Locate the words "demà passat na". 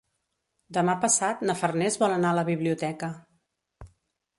0.77-1.57